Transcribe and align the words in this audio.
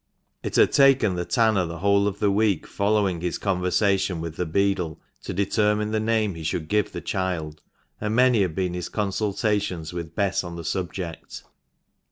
It 0.41 0.55
had 0.55 0.71
taken 0.71 1.13
the 1.15 1.25
tanner 1.25 1.67
the 1.67 1.77
whole 1.77 2.07
of 2.07 2.17
the 2.17 2.31
week 2.31 2.65
following 2.65 3.21
his 3.21 3.37
conversation 3.37 4.19
with 4.19 4.35
the 4.35 4.47
beadle 4.47 4.99
to 5.21 5.31
determine 5.31 5.91
the 5.91 5.99
name 5.99 6.33
he 6.33 6.41
should 6.43 6.69
give 6.69 6.91
the 6.91 7.01
child, 7.01 7.61
and 7.99 8.15
many 8.15 8.41
had 8.41 8.55
been 8.55 8.73
his 8.73 8.89
consultations 8.89 9.93
with 9.93 10.15
Bess 10.15 10.43
on 10.43 10.55
the 10.55 10.65
subject. 10.65 11.43